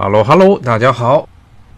[0.00, 1.28] Hello Hello，大家好，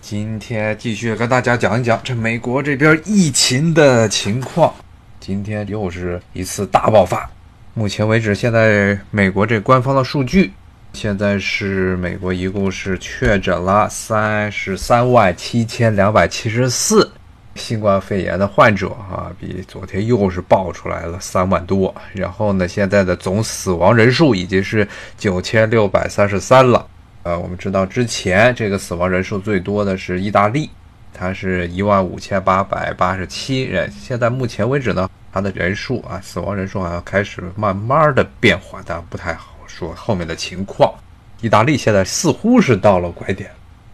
[0.03, 4.75] 今天继续跟大家讲一讲这美国这边疫情的情况。
[5.19, 7.27] 今天又是一次大爆发。
[7.73, 10.53] 目前为止，现在美国这官方的数据，
[10.93, 17.11] 现在是美国一共是确诊了三十三万七千两百七十四
[17.55, 21.95] 新冠肺炎的患者啊，比昨天又是爆出来了三万多。
[22.13, 26.87] 然后呢，现在的总死亡人数已经是九千六百三十三了。
[27.23, 30.71] 呃，我们知道之前这个死亡人数最多的是意大利，
[31.13, 33.93] 它是一万五千八百八十七人。
[33.93, 40.91] 现在目前为止呢，它的人数啊，死亡人数好像开始慢慢的变缓，但不太好说后面的情况。
[41.43, 43.51] 意大利现在似乎是到了拐点，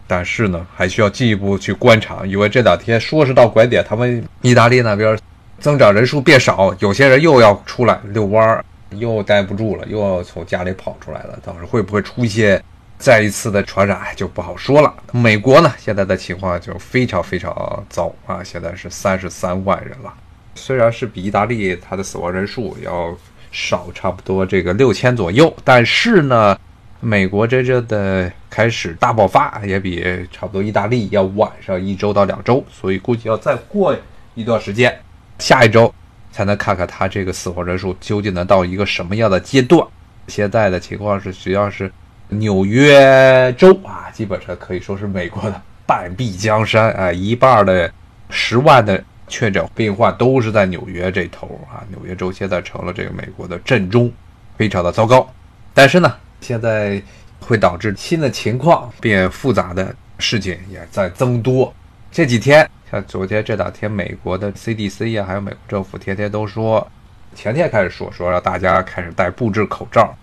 [0.07, 5.19] 但是呢，还需要进一步去观察，因为这两天说是到拐点，他们意大利那边
[5.59, 12.63] 增长人数变少，有些人又要出来遛弯儿，又待不住了，又要从家里跑出来了，到时候会不会出现？
[12.99, 14.91] 再一次的传染就不好说了。
[15.11, 18.43] 美国呢，现在的情况就非常非常糟啊！
[18.43, 20.11] 现在是三十三万人了，
[20.55, 23.15] 虽然是比意大利它的死亡人数要
[23.51, 26.59] 少差不多这个六千左右，但是呢，
[26.99, 33.95] 美国真正的开始大爆发也比差不多意大利要晚上一周到两周，所以估计要再过
[34.33, 34.99] 一段时间，
[35.37, 35.93] 下一周
[36.31, 39.87] 才能看看它这个死亡人数究竟能到一个什么样的阶段。
[40.27, 41.91] 现在的情况是，实际上是。
[42.29, 47.89] 纽约州啊，基本上可以说是美国的半壁江山啊，一半的
[48.29, 51.83] 十万的确诊病患都是在纽约这头啊。
[51.89, 54.11] 纽约州现在成了这个美国的震中，
[54.57, 55.25] 非常的糟糕。
[55.73, 57.01] 但是呢，现在
[57.39, 61.73] 会导致新的情况变复杂的事情也在增多。
[62.11, 66.85] 这几天，像昨天这两天，美国的 CDC 呀，还有美国政府天天都说，
[67.33, 70.13] 前天开始说说让大家开始戴布制口罩。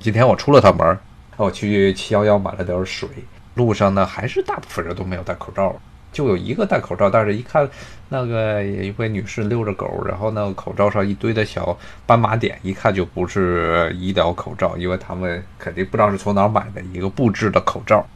[0.00, 0.98] 今天我出了趟门。
[1.36, 3.08] 我去七幺幺买了点水，
[3.54, 5.74] 路上呢还是大部分人都没有戴口罩，
[6.12, 7.68] 就有一个戴口罩，但是一看
[8.08, 18.06] 那个一位女士遛着狗，然后那个口罩上一堆的小斑马点，一看就不是医疗口罩，因为他们肯定不知道是从哪儿买的一个布制的口罩，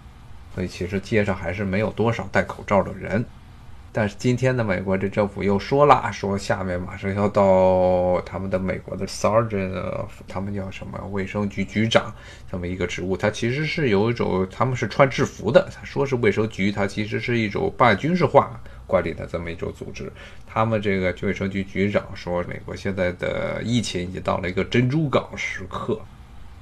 [0.55, 3.25] 所以其实街上还是没有多少戴口罩的人。
[3.98, 12.14] 但是今天的美国这政府又说了，说下面马上要到他们的美国的 sergeant，他们叫什么卫生局局长
[12.48, 20.12] 这么一个职务，他其实是有一种他们是穿制服的，他说是卫生局，他其实是一种半军事化管理的这么一种组织。
[20.47, 26.00] 他们这个卫生局局长说，美国现在的疫情已经到了一个珍珠港时刻。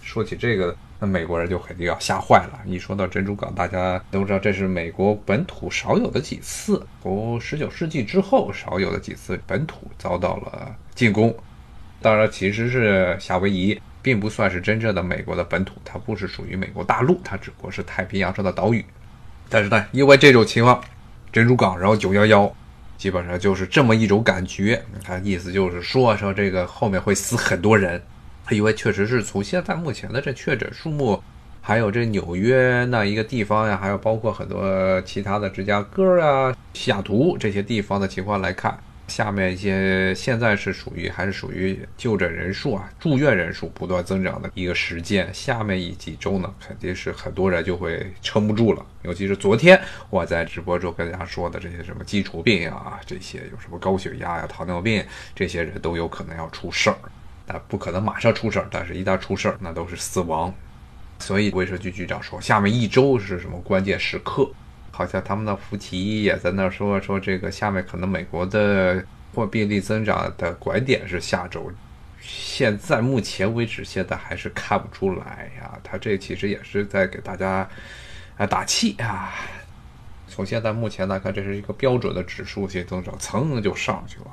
[0.06, 0.75] 说起这个。
[0.99, 2.59] 那美国人就肯定要吓坏了。
[2.65, 11.37] 一说到珍珠港，大家都知道这是美国本土少有的几次，从十九世纪之后少有的几次本土遭到了进攻。
[12.00, 18.83] 当然，其实是夏威夷并不算是真正的美国的本土，它不是属于美国大陆，它只不过是太平洋上的岛屿。
[19.50, 20.83] 但是呢，因为这种情况，
[21.31, 22.50] 珍珠港，然后九幺幺，
[22.97, 24.83] 基本上就是这么一种感觉。
[25.05, 28.03] 它意思就是说，说这个后面会死很多人。
[28.51, 31.23] 因为确实是从现在目前的这确诊数目，
[31.61, 45.28] 还有这纽约那一个地方呀，还有包括很多其他的芝加哥啊、西雅图这些地方的情况来看，下面一些现在是属于还是属于就诊人数啊、住院人数不断增长的一个时间。
[45.34, 48.87] 下面一几周呢，肯定是很多人就会撑不住了。
[49.03, 56.97] 尤其是昨天我在直播中跟大家说的这些什么基础病啊，这些有什么高血压呀、糖尿病，这些人都有可能要出事儿。
[57.47, 60.53] 那不可能马上出事儿，但是一旦出事儿，那都是死亡。
[61.19, 64.51] 所以卫生局局长说，下面一周是什么关键时刻？
[64.91, 71.71] 好像他们的福奇也在那说说，这个下面可能美国的或病例增长的拐点是下周。
[72.21, 75.78] 现在目前为止，现在还是看不出来呀。
[75.84, 77.69] 他这其实也是在给大家
[78.37, 79.33] 啊打气啊。
[80.27, 84.27] 从现在目前来看，这是一个标准的指数性增长，蹭就上去了。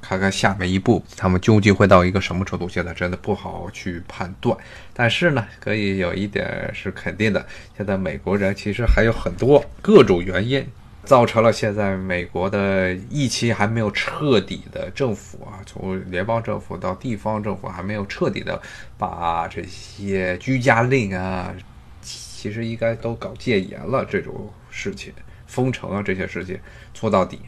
[0.00, 2.68] 看看下面一步，他们究竟会到一个什么程度？
[2.68, 4.56] 现在真的不好去判断。
[4.94, 10.66] 但是呢，可以有一点是肯定的：现在美国人其实还有很多各种原因，
[11.04, 18.60] 造成了现在美国的疫情还没有彻底的政府啊，从联邦政府到地方政府还没有彻底的
[18.96, 21.52] 把这些居家令啊，
[22.00, 25.12] 其实应该都搞戒严了这种事情，
[25.46, 26.58] 封城啊这些事情
[26.94, 27.40] 做到底。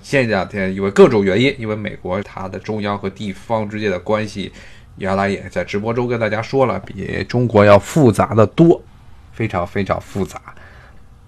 [0.00, 4.52] 前两天因为各种原因，因为美国它的中央和地方之间的关系，
[4.96, 8.82] 原来也在直播中跟大家说了，比中国要复杂的多，
[9.32, 10.40] 非常非常复杂。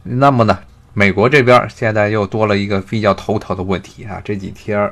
[0.03, 0.59] 那么呢，
[0.95, 4.91] 美国这边现在又多了一个比较头疼的问题啊，这几天，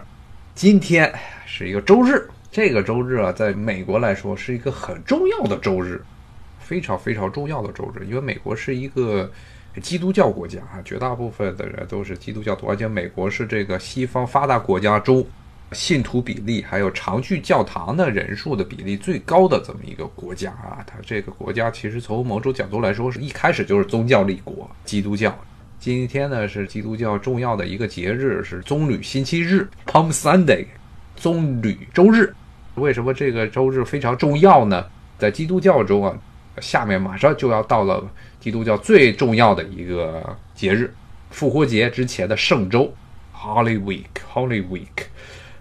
[0.54, 1.12] 今天
[1.46, 6.02] 是一个周日，这个周日啊，在美国来说是一个很重要的周日，
[6.58, 9.30] 非常非常重要的周日，因为美国是一个
[9.80, 15.24] 基督教国家啊，绝大部分的人都是基督教徒，而且美国是这个西方发达国家中
[15.72, 20.82] 信徒比例还有常去教堂的人数的比例最高的这么一个国家啊。
[20.86, 25.36] 它这个国家其实从某种角度来说，是一开始就是宗教立国，基督教。
[25.78, 30.66] 今天呢是基督教重要的一个节日，是棕榈星期日 （Palm Sunday），
[31.14, 32.34] 棕榈周日。
[32.74, 34.84] 为什么这个周日非常重要呢？
[35.18, 36.16] 在基督教中啊，
[36.60, 38.04] 下面马上就要到了
[38.48, 40.90] 基督教最重要的一个节日——
[41.30, 42.90] 复活节之前的圣周
[43.36, 44.06] （Holy Week）。
[44.32, 45.04] Holy Week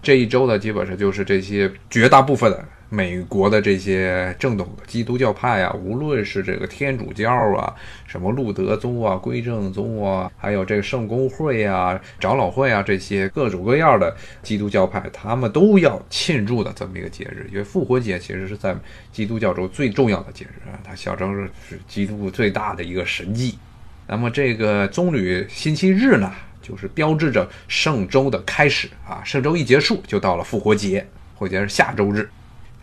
[0.00, 2.50] 这一周呢，基本上就是这些绝大部分。
[2.90, 7.74] 美国的这些正统的基督教派啊，无论是这个天主教啊，
[8.06, 17.46] 什么路德宗啊、归正宗啊，还有这个圣公会啊、长老会啊，这些各种各样的基督教派，他们都要庆祝的这么一个节日。
[17.50, 18.74] 因为复活节其实是在
[19.12, 23.58] 基督教中最重要的节日啊，它象征着是基督最大的一个神迹。
[24.06, 26.32] 那么这个棕榈星期日呢，
[26.62, 32.26] 就是标志着圣周的开始啊，圣周一结束就到了复活节，复活节是下周日。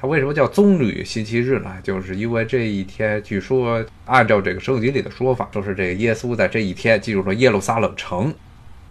[0.05, 1.71] 为什么叫棕榈星期日呢？
[1.83, 8.33] 就是因为这一天，据说按照这个圣经里的说法，就是这个耶稣在这一天进入了耶路撒冷城，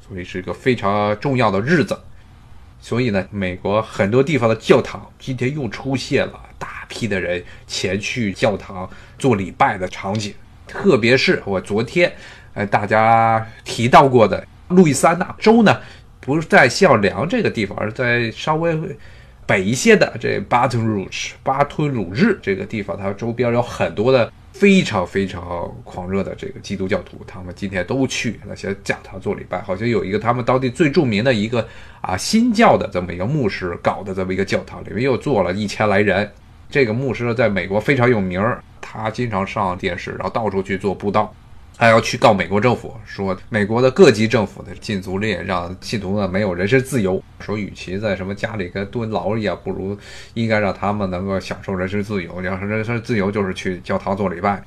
[0.06, 1.98] 所以是一个非常重要的日子。
[2.80, 8.88] 所以呢，美国很多地方的教堂今天又出现了大批的人前去教堂
[9.18, 10.34] 做礼拜的场景。
[10.66, 12.12] 特别是我昨天，
[12.54, 15.80] 呃，大家提到过的路易斯安那州呢，
[16.20, 18.76] 不是在孝良这个地方，而在稍微。
[19.46, 29.60] 北一些的这巴顿鲁日，巴吞鲁日这个地方，它周边有很多的非常非常狂热的这个基督教徒，他们今天都去那些教堂做礼拜。
[29.60, 31.66] 好像有一个他们当地最著名的一个
[32.00, 36.30] 啊新教的这么一个牧师搞的这么一个教堂，里面又坐了一千来人。
[36.70, 41.32] 这个牧师在美国非常有名儿，他经常上电视，然后到处去做布道。
[41.76, 47.22] 还要去告美国政府，说美国的各级政府的禁足令让信徒呢没有人身自由。
[47.40, 49.96] 说与其在什么家里跟蹲牢一样，不如
[50.34, 52.40] 应该让他们能够享受人身自由。
[52.42, 54.62] 要是人身自由，就是去教堂做礼拜。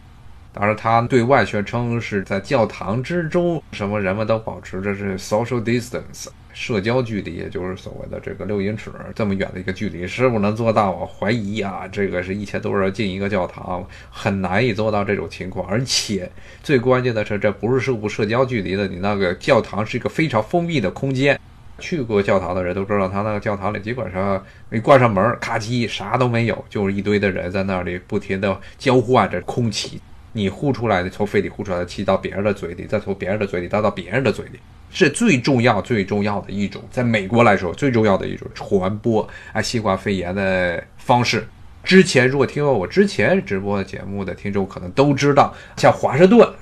[0.54, 6.28] 当然，他对外宣称是在教堂之中，什么人们都保持着是 social distance。
[6.60, 10.40] 社交距离，也就是所谓的这个六英尺这么远的一个距离，是不是？
[10.40, 10.92] 能做到？
[10.92, 15.68] 我怀疑啊，这个是一千多人进一个教堂，很难以做到这种情况。
[15.70, 16.30] 而且
[16.64, 17.80] 最关键的是，这不是？
[17.80, 21.40] 社不社交距离的，你那个教堂是一个非常封闭的空间。
[21.78, 30.02] 去过教堂的人都知道，他那个教堂里基本上一关上门，咔叽，啥都没有，就是一堆的人在那里不停的交换着空气。
[30.34, 34.60] 你呼出来的，从肺里呼出来的气到别人的嘴里，再从别人的嘴里倒到别人的嘴里。
[34.90, 41.48] 是最重要、最重要的一种，在美国来说最重要的一种传播啊新冠肺炎的方式。
[41.84, 46.54] 之前如果听过我之前直播的节目的听众可能都知道，像华盛顿，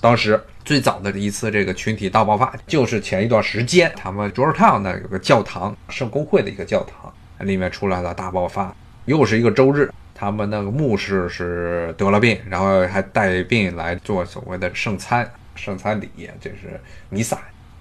[0.00, 7.12] 当时最早的一次这个群体大爆发，就是前一段时间他们华盛顿那有个教堂圣公会的一个教堂
[7.46, 8.72] 里面出来了大爆发，
[9.06, 16.08] 又是一个周日，他们那个牧师是得了病，然后还带病来做所谓的圣餐圣餐礼，
[16.40, 17.38] 这是弥撒。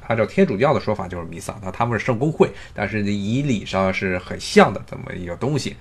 [0.08, 5.76] 按照天主教的说法，就是弥撒，那他们是圣公会，但是仪礼上是很像的这么一个东西。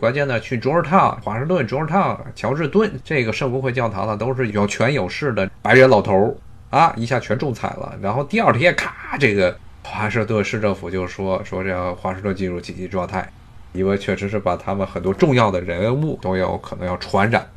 [0.00, 6.34] 关键呢，去卓尔烫、华盛顿、卓尔烫、乔治敦这个圣公会教堂呢，都是有权有势的白人老头儿
[6.76, 7.96] 啊，一下全中彩了。
[8.02, 13.28] 然后第二天，咔，这个华盛顿市政府就说说这个华盛顿进入紧急状态，
[13.72, 17.48] 因为确实是把他们很多重要的人物都有可能要传染。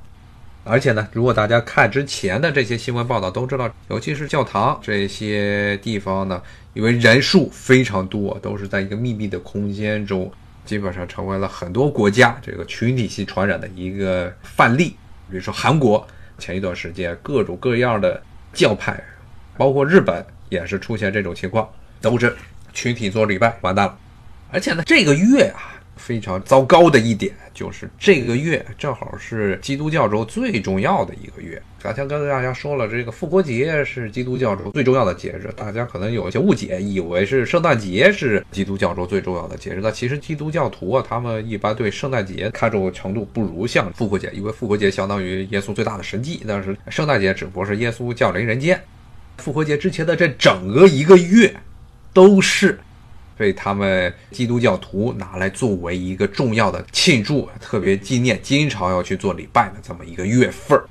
[0.68, 6.42] 而且呢，如果大家看之前的这些新闻报道，都知道，尤其是教堂这些地方呢，
[6.74, 10.32] 因为人数非常多，都是在一个密闭的空间中，
[10.66, 14.96] 基本上成为了很多国家这个群体性传染的一个范例。
[15.30, 16.06] 比如说韩国，
[16.38, 18.22] 前一段时间各种各样的
[18.54, 19.02] 教派，
[19.58, 21.68] 包括日本也是出现这种情况，
[22.02, 22.36] 都是
[22.74, 23.98] 群体做礼拜，完蛋了。
[24.52, 25.74] 而且呢，这个月啊。
[26.08, 31.62] 非常糟糕的一点就是这个月正好是基督教中最重要的一个月。
[31.82, 39.82] 刚才跟大家说了，这个复活节是基督教中最重要的节日，大家可能有一些误解，以为是圣诞节是基督教中最重要的节日。
[39.84, 48.82] 那其实基督教徒啊，他们一般对圣诞节看重程度不如像复活节，因为复活节相当于耶稣最大的神迹，但是圣诞节只不过是耶稣降临人间。
[49.40, 51.54] 复活节之前的这整个一个月
[52.14, 52.80] 都是。
[53.38, 60.84] 被他们基督教徒拿来作为一个重要的庆祝、特别纪念，经常要去做礼拜的这么一个月份儿。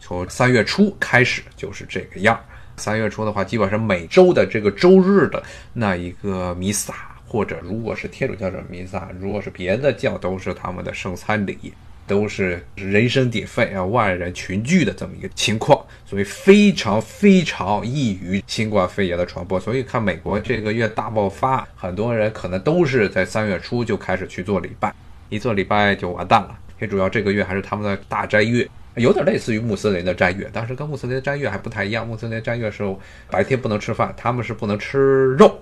[0.00, 2.40] 从三月初开始就是这个样儿。
[2.76, 6.94] 三月初的话，基本上每周的这个周日的那一个弥撒，
[7.26, 11.72] 或者如果是天主教的弥撒，如果是别的教，都是他们的圣餐礼。
[12.08, 19.60] 都是人声鼎沸啊，万人群聚的这么一个情况，所以非常非常易于新冠肺炎的传播。
[19.60, 24.92] 所以看美国这个月大爆发，很多人可能都是在三月初就开始去做礼拜，
[25.28, 26.58] 一做礼拜就完蛋了。
[26.80, 32.06] 也主要这个月还是他们的大斋月，有点类似于穆斯林的斋月，但是跟穆斯林的斋月还不太一样。
[32.06, 32.84] 穆斯林斋月是
[33.30, 35.60] 白天不能吃饭，他们是不能吃肉。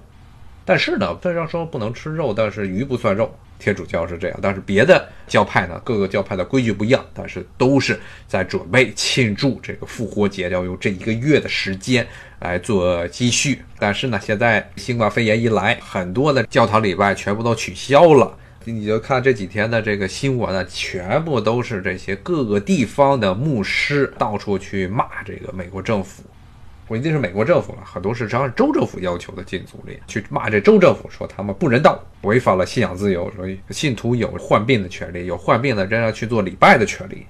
[0.67, 3.35] 但是呢，虽然说不能吃肉，但是鱼不算肉。
[3.59, 12.07] 天主教是这样，但是别的教派呢，各个教派的规矩不一样，但是都是在准备庆祝这个复活节，要用这一个月的时间
[12.41, 13.63] 来做积蓄。
[13.79, 18.37] 但是呢，现在新冠肺炎一来，很多的教堂礼拜全部都取消了。
[18.65, 26.23] 你就看这几天的这个新闻呢，全部都是这些各个地方的牧师到处去骂这个美国政府。
[26.87, 37.27] 不一定是美国政府了，很多是实际上州政府要求的禁足令，去骂这州政府，说他们不人道，违反了信仰自由，所以信徒有患病的权利，有患病的仍然去做礼拜的权利。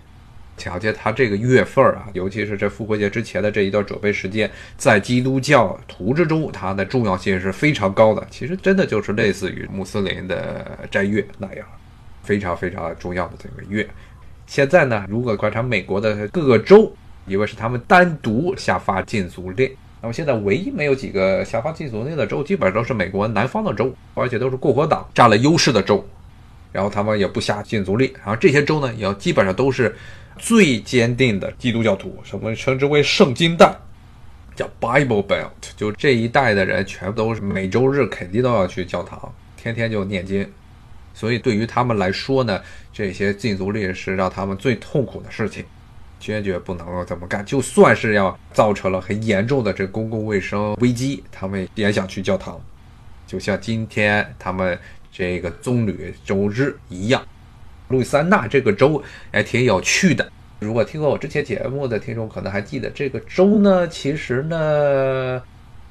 [0.59, 8.27] 巧见他这个月份啊，尤其是这复活节之前的这一段准备时间，在基督教徒之中，它的重要性是非常高的。
[8.31, 11.67] 其实真的就是类似于穆斯林的斋月那样，
[12.23, 13.89] 非常非常重要的这个月。
[14.47, 16.95] 现在呢，如果观察美国的各个州。
[17.27, 26.05] 以为是他们单独下发禁足令，那么现在唯一没有几个下发禁足令的州，基本上都是美国南方的州，而且都是共和党占了优势的州，
[26.73, 29.95] 然后他们也不下禁足令，然后这些州呢，也基本上都是
[30.39, 33.75] 最坚定的基督教徒，什么称之为圣经带，
[34.55, 40.49] 叫 Bible Belt，就这一代的人全部都是每周日肯定都要去教堂，天天就念经，
[41.13, 42.61] 所以对于他们来说呢，
[42.93, 45.65] 这些禁足令是让他们最痛苦的事情。
[46.27, 52.61] 坚决不能这么干，就算是要造成了很严重的这公共卫生危机，他们也想去教堂。
[53.29, 54.77] 就像今天他们
[55.13, 57.25] 这个棕榈周日一样，
[57.87, 59.01] 路易斯安那这个州
[59.33, 60.29] 还挺有趣的。
[60.59, 65.41] 如果听过我之前节目的听众可能还记得，这个州呢，其实呢。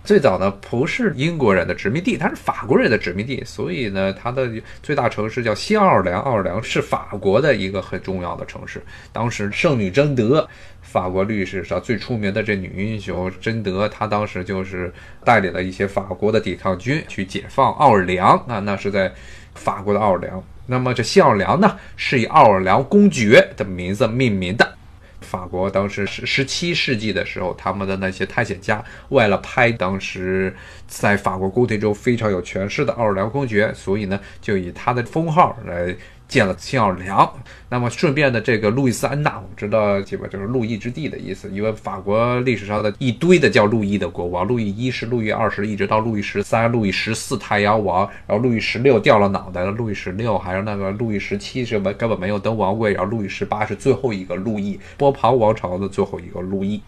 [0.06, 4.48] 最早呢不是英国人的殖民地，它是法国人的殖民地，所以呢它的
[4.84, 8.82] 最大城市叫新奥尔良，奥尔良是法国的一个很重要的城市。
[9.12, 10.48] 当时圣女贞德，
[10.82, 14.94] 法国历史上最出名的这女英雄贞德，她当时就是
[15.24, 19.12] 带领了一些法国的抵抗军去解放奥尔良啊，那是在
[19.56, 20.42] 法国的奥尔良。
[20.68, 24.75] 那么这新奥尔良呢是以奥尔良公爵的名字命名的。
[25.22, 30.56] 法国当时十十七世纪的时候，他们的那些探险家为了拍当时
[30.88, 35.96] 在法国宫廷中非常有权势的奥尔良公爵，所以呢，就以他的封号来。
[36.36, 37.34] 建了新奥良，
[37.70, 56.82] 那么顺便的这个路易斯安那，我们知道基本就是路易之地的意思，因为法国历史上的一堆的叫路易的国王，路易一世、路易二世，一直到路易十三、路易十四太阳王，然后路易十六掉了脑袋了，路易十六还有那个路易十七是没根本没有登王位，然后路易十八是最后一个路易，波旁王朝的最后一个路易，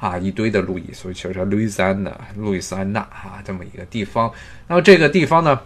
[0.00, 4.28] 啊，一堆的路易，所以就是路易斯安那，路易斯安那啊这么一个地方，
[4.66, 5.60] 那么这个地方呢，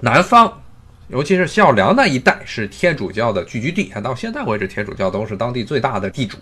[0.00, 0.60] 南方。
[1.08, 6.36] 尤其是孝良那一带是天主教的聚居地，到现在为止，天主教都是当地最大的地主。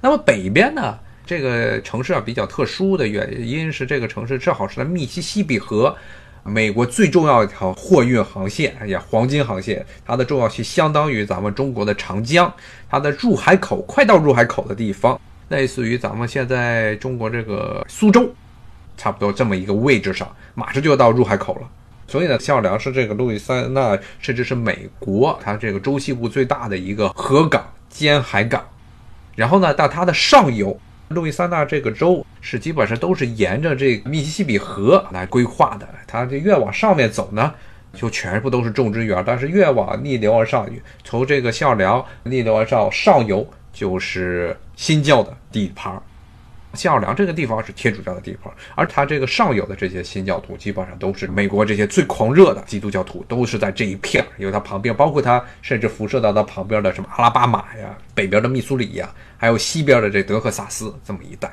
[0.00, 5.94] 那么北边呢，这个城市啊比较特殊的原因是，这个城市正好是在密西西比河，
[6.42, 12.50] 美国最重要一条货运航线，哎呀，黄金航线，它的重要性相当于咱们中国的长江，
[12.88, 18.34] 它的入海口快到入海口的地方，类似于咱们现在中国这个苏州，
[18.96, 21.68] 差不多这么一个位置上，马上就要到入海口了。
[22.08, 28.64] 所以呢，奥尔良是这个路易斯安那，甚至是美国它这个州西部最大的一个河港兼海港。
[29.34, 35.88] 然后呢，到它的上游，路易斯安那这个州是基本上都是沿着这密西西比河来规划的。
[36.06, 37.52] 它这越往上面走呢，
[37.92, 40.68] 就全部都是种植园；但是越往逆流而上，
[41.04, 46.00] 从这个奥尔良逆流而上上游就是新教的地盘。
[46.76, 54.24] 新奥良这个地方是天主教的地方，而他这个上游的这些新教徒基本上都是美国这些最狂热的基督教徒，都是在这一片。
[54.38, 61.50] 因为它旁边，包括它甚至辐射到它旁边的什么阿拉巴马呀、北边的密苏里呀，还有西边的这德克萨斯这么一带。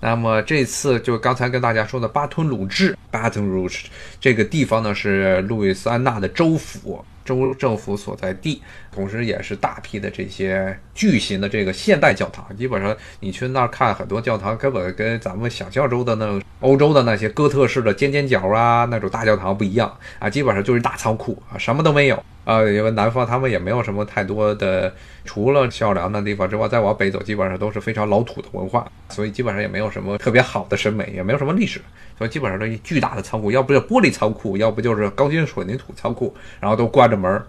[0.00, 3.84] 那么这次就刚才跟大家说的巴吞鲁治 （Baton Rouge）
[4.20, 7.04] 这个地方呢，是路易斯安那的州府。
[7.24, 12.56] 州政府所在地，同时也是大批的这些巨型的这个现代教堂。
[12.56, 22.24] 基本上你去那儿看很多教堂，根本跟咱们想象中的那欧洲的那些哥特式的尖尖角啊那种大教堂不一样啊，基本上就是大仓库啊，什么都没有。
[22.46, 24.90] 啊，因为南方他们也没有什么太多的，
[25.26, 31.78] 除了孝良的地方之外，再往北走基本上都是非常老土的文化，所以基本上也没有什么特别好的审美，也没有什么历史，
[32.18, 37.40] 所以基本上都巨大的仓库，要不就玻璃仓库，要不就是钢筋混凝土仓库，然后都关着门。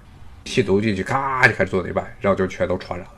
[0.45, 3.15] 吸毒进去，咔就开始做礼拜，然后就全都传染了。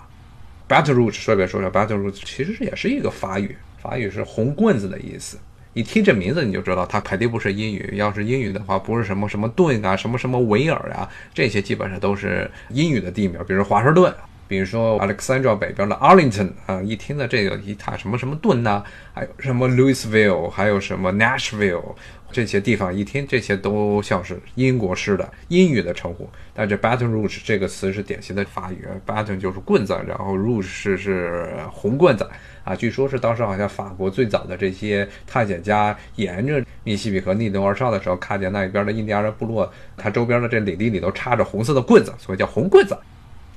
[0.67, 5.38] Baton Rouge 顺便说说，Baton Rouge 其实也是一个法语，法语是红棍子的意思。
[5.74, 7.93] 一听这名字你就知道它肯定不是英语。
[7.96, 14.13] 要是英语的话，不是什么什么顿啊，什么什么维尔啊，这些基本上都是英语的地名，比如华盛顿。
[14.51, 21.96] 比如说 Alexandra 北边的 Arlington 啊，一听到这个一塔什么什么顿呐，还有什么 Louisville，还有什么 Nashville
[22.34, 26.29] 这些地方，一听这些都像是英国式的英语的称呼。
[26.53, 32.29] 但这 Baton Rouge 这个词是典型的法语，Baton 就是棍子，然后 Rouge 是是红棍子
[32.65, 32.75] 啊。
[32.75, 42.98] 据说是当时好像法国最早的这些探险家沿着密西比河逆流而上的时候，看见那边的印第安人部落，它周边的这领地里都插着红色的棍子，所以叫红棍子。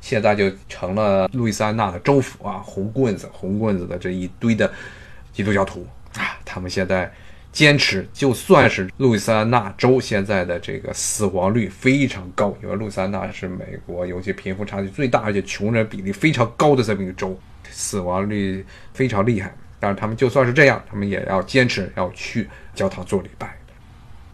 [0.04, 4.70] 现在就成了路易斯安那的州府啊，红棍子、红棍子的这一堆的
[5.32, 5.86] 基督教徒
[6.18, 7.10] 啊，他们现在
[7.50, 17.34] 坚持，就算是路易斯安那州现在的这个死亡率非常高，因为路易斯安那是美国尤其贫富差距最大，而且穷人比例非常高的这么一个州，
[17.70, 19.56] 死亡率非常厉害。
[19.80, 23.56] 但是他们就算是这样，他们也要坚持要去教堂做礼拜。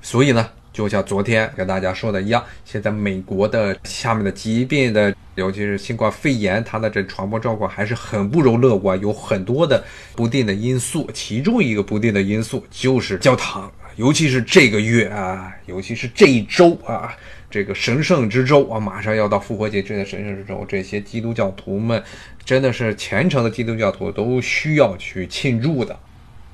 [0.03, 0.51] 所以呢。
[0.73, 9.83] 就像昨天跟大家说的一样，现在美国的下面的疾病的，尤其是新冠肺炎，它的这传播状况还是很不容乐观，有很多的
[10.15, 11.11] 不定的因素。
[11.13, 17.17] 其中一个不定的因素就是教堂，尤其是这个月啊，尤其是这一周啊，
[17.51, 22.01] 这个神圣之周啊，马上要到复活节这个神圣之周，这些基督教徒们
[22.45, 25.99] 真的是虔诚的基督教徒都需要去庆祝的。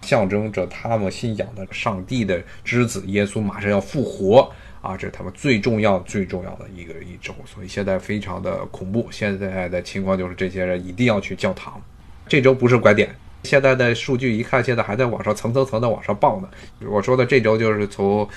[0.06, 4.48] 象征着他们信仰的上帝的之子耶稣马上要复活
[4.80, 4.96] 啊！
[4.96, 9.08] 这是他们最重要、最重要的一个一周，所以现在非常的恐怖。
[9.10, 11.82] 现在的情况就是，这些人一定要去教堂。
[12.28, 16.48] 这周不是拐点，现在的数据一看，现在还在往上层层层的往上报呢。
[16.88, 18.28] 我说的这周就是从。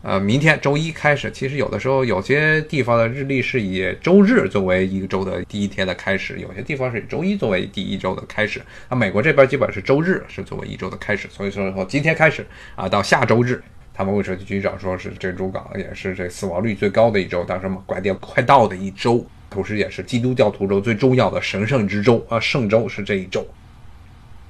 [0.00, 8.62] 呃，明天周一开始，其实有的时候有些地方的日历是以周日作为一个周的第一天的开始，有些地方是以周一作为第一周的开始。
[8.88, 13.60] 那，美国这边基本是周日是作为一周的开始，所以说从今天开始啊，到下周日，
[13.92, 23.44] 他们卫生局局长说是珍珠港也是这死亡率最高的一周，但是嘛，拐点快到的一周，同时也是基督教徒中最重要的神圣之周啊，圣周是这一周，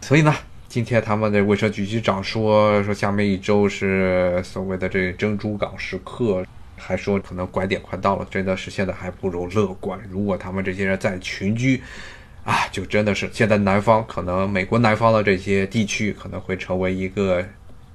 [0.03, 0.35] 所以呢。
[0.68, 6.44] 今天他们的卫生局局长说说下面一周是所谓的这珍珠港时刻，
[6.76, 9.98] 还说可能拐点快到了，真的是现在还不容乐观。
[10.11, 11.83] 如果他们这些人在群居，
[12.44, 17.42] 啊，就真的是现在南方可能美国南方的这些地区可能会成为一个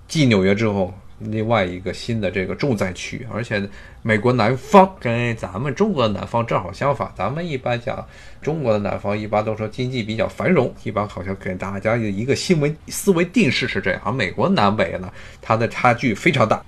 [0.07, 0.91] 继纽约之后。
[1.31, 3.62] 另外一个新的这个重灾区，而且
[4.01, 7.12] 美国南方跟咱们中国的南方正好相反。
[7.15, 8.05] 咱们一般讲
[8.41, 14.01] 中国的南方，一般都说经济比较繁荣，一般好像给大家一个新闻思维定式是这样。
[14.03, 16.62] 而美国南北呢，它的差距非常大。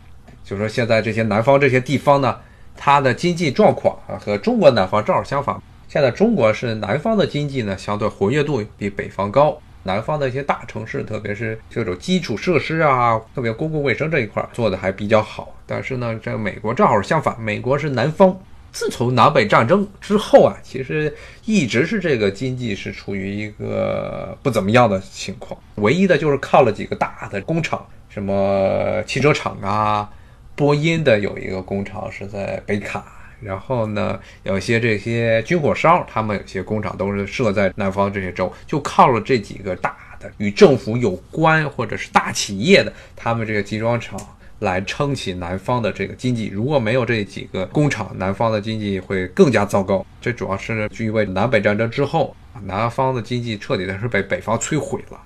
[0.43, 2.37] 就说现在这些南方这些地方呢，
[2.77, 5.59] 它的经济状况啊和中国南方正好相反。
[5.87, 9.57] 现在中国是南方的经济呢，相对活跃度比北方高。
[9.85, 15.55] 南方的一些大城市，特别是这种基础设施啊，特别公共卫生这一块做的还比较好。
[15.67, 18.35] 但是呢，这美国正好相反，美国是南方。
[18.71, 25.57] 自从南北战争之后啊，其实一直是这个经济是处于一个不怎么样的情况。
[25.75, 30.09] 唯一的就是靠了几个大的工厂，什么汽车厂啊，
[30.55, 33.05] 波音的有一个工厂是在北卡。
[33.41, 44.19] 然后呢，有些这些军火商，他们有些工厂都是设在南方这些州，就靠了这几个大的与政府有关或者是大企业的，他们这个集装厂
[44.59, 46.47] 来撑起南方的这个经济。
[46.47, 50.05] 如果没有这几个工厂，南方的经济会更加糟糕。
[50.21, 55.21] 这主要是因为南北战争之后，南方的经济彻底的是被北方摧毁了。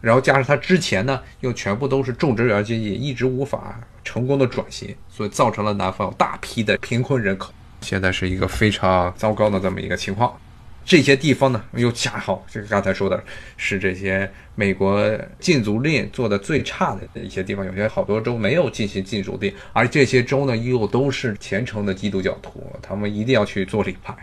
[0.00, 7.52] 然后加上他之前呢，又全部都是种植园经济，一直无法成功的转型，所以造成了南方有大批的贫困人口。
[7.80, 10.34] 现在是一个非常糟糕的这么一个情况。
[10.82, 13.22] 这些地方呢，又恰好就是刚才说的，
[13.56, 15.06] 是这些美国
[15.38, 17.64] 禁足令做的最差的一些地方。
[17.64, 24.14] 有些好多州没有进行禁足令，而这些州呢，又都是虔诚的基督教徒，他们一定要去做礼拜。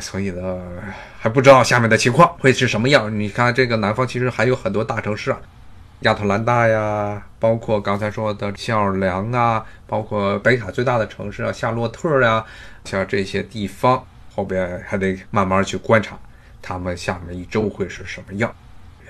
[0.00, 0.60] 所以呢，
[1.18, 3.14] 还不知道下面的情况会是什么样。
[3.18, 5.38] 你看，这个南方其实还有很多大城市啊，
[6.00, 12.44] 亚特兰大呀，包括刚才说的奥尔良啊，包括北卡最大的城市啊，夏洛特呀，
[12.84, 14.02] 像这些地方，
[14.34, 16.18] 后边还得慢慢去观察，
[16.62, 18.52] 他们下面一周会是什么样。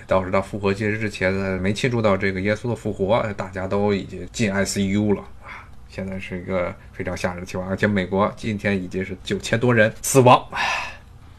[0.06, 5.22] 倒是到复活节日之前呢，没庆祝到这个耶稣的复活，大家都已经进 ICU 了。
[5.90, 10.42] 现在是一个非常吓人的情况，而且美国今天已经是九千多人死亡。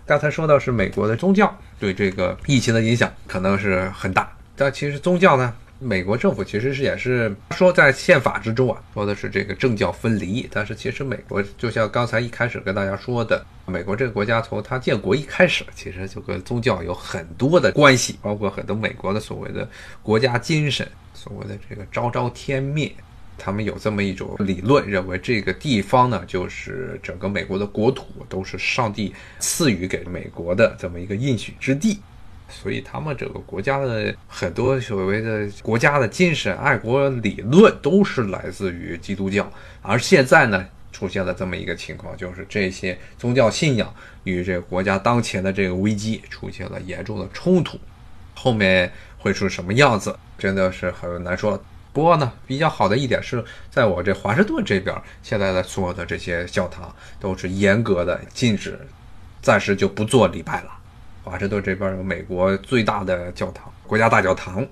[0.05, 10.45] 刚才说到是美国的宗教对这个疫情的影响可能是很大，但其实宗教呢，美国政府其实是也是说在宪法之中啊，说的是这个政教分离。
[10.51, 19.65] 但是其实美国就像刚才一开始跟大家说的，美国这个国家从它建国一开始，其实就跟宗教有很多的关系，包括很多美国的所谓的
[20.03, 22.93] 国家精神，所谓的这个昭昭天灭。
[23.43, 31.99] 他们有这么一种理论，认为这个地方呢，就是整个美国的国土都是上帝赐予给美国的这么一个应许之地，
[32.47, 39.51] 所以他们这个国家的很多所谓的国家的精神、爱国理论都是来自于基督教。
[39.81, 43.91] 而现在呢，出现了这么一个情况，就是这些宗教信仰
[44.23, 47.79] 与这个国家当前的这个危机出现了严重的冲突，
[48.35, 51.59] 后面会是什么样子，真的是很难说。
[51.93, 58.79] 不过呢，比较好的一点是在我这华盛顿这边，现在的所有的这些教堂都是严格的禁止，
[59.41, 60.71] 暂时就不做礼拜了。
[61.23, 64.65] 华盛顿这边有美国最大的教堂——国家大教堂，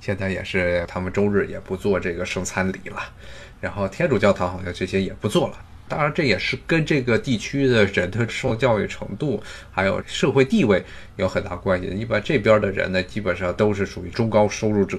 [0.00, 3.02] 现在也是他们周日也不做这个圣餐礼了。
[3.60, 5.58] 然后天主教堂好像这些也不做了。
[5.88, 10.84] 当然，这也是跟这个地区的人的受教育程度还有社会地位
[11.16, 11.86] 有很大关系。
[11.88, 14.98] 一般这边的人呢，基本上都是属于中高收入者。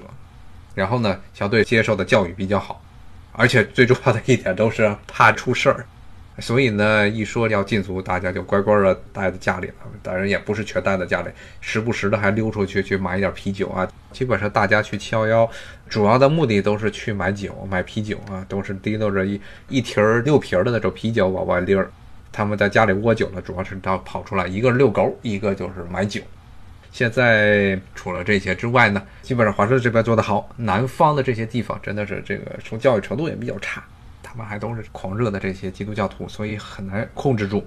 [0.80, 2.82] 然后呢，相对接受的教育比较好，
[3.32, 5.84] 而且最重要的一点都是怕出事儿，
[6.38, 9.74] 所以呢，一说要禁足，大家就乖乖的待在家里了。
[10.02, 11.28] 当然也不是全待在家里，
[11.60, 13.86] 时不时的还溜出去去买一点啤酒啊。
[14.10, 15.46] 基本上大家去七幺幺，
[15.86, 19.38] 主要的目的都是去买酒、买啤酒啊，都是提溜着一
[19.68, 21.90] 一提儿六瓶的那种啤酒往外拎儿。
[22.32, 26.22] 他们在家里窝久了，主要是到跑出来，一个遛狗，一个就是买酒。
[26.92, 33.82] 现在除了这些之外呢，基本上华盛顿这边做得好，南方的这些地方真的是这个从教育程度也比较差，
[34.22, 37.66] 他们还都是狂热的这些基督教徒，所以很难控制住。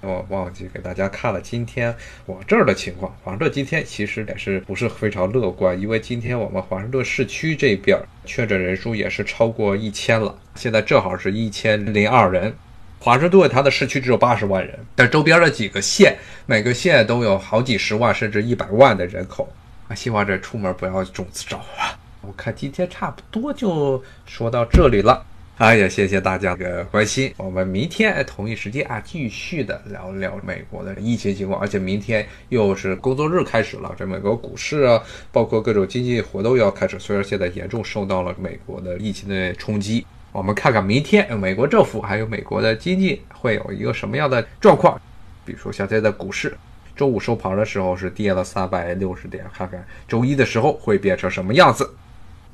[0.00, 1.92] 我忘记给大家看了今天
[2.24, 12.54] 我这儿的情况，华盛顿今天其实也是不是非常乐观，因为今天我们华盛顿市区这边确诊人数也是超过一千了，现在正好是一千零二人。
[13.00, 19.48] 华盛顿它的市区只有八十万人，但周边的几个县，每个县都有好几十万甚至一百万的人口
[19.88, 19.94] 啊！
[19.94, 21.96] 希望这出门不要中子招啊！
[22.22, 25.24] 我看今天差不多就说到这里了，
[25.58, 40.04] 哎呀，谢谢大家的关心，我们明天同一时间啊继续的聊聊美国的疫情情况，而且明天又是工作日开始了，这美国股市啊，包括各种经济活动要开始，虽然现在严重受到了美国的疫情的冲击。
[40.32, 45.00] 我们看看明天美国政府还有美国的经济会有一个什么样的状况？
[45.44, 46.56] 比如说现在的股市，
[46.94, 51.94] 周五收盘的时候是跌了三百六十点，看看周一的时候会变成什么样子。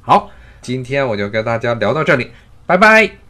[0.00, 0.30] 好，
[0.62, 2.30] 今天我就跟大家聊到这里，
[2.66, 3.23] 拜拜。